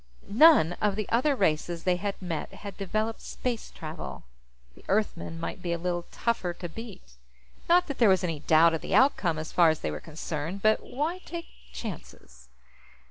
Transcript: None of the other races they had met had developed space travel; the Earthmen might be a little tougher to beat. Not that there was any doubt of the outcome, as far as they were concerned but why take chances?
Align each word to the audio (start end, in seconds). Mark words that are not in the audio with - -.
None 0.29 0.73
of 0.81 0.95
the 0.95 1.07
other 1.09 1.35
races 1.35 1.83
they 1.83 1.97
had 1.97 2.19
met 2.19 2.51
had 2.51 2.75
developed 2.75 3.21
space 3.21 3.69
travel; 3.69 4.23
the 4.73 4.83
Earthmen 4.87 5.39
might 5.39 5.61
be 5.61 5.73
a 5.73 5.77
little 5.77 6.07
tougher 6.11 6.53
to 6.55 6.67
beat. 6.67 7.17
Not 7.69 7.85
that 7.85 7.99
there 7.99 8.09
was 8.09 8.23
any 8.23 8.39
doubt 8.39 8.73
of 8.73 8.81
the 8.81 8.95
outcome, 8.95 9.37
as 9.37 9.51
far 9.51 9.69
as 9.69 9.81
they 9.81 9.91
were 9.91 9.99
concerned 9.99 10.63
but 10.63 10.81
why 10.81 11.19
take 11.19 11.45
chances? 11.71 12.49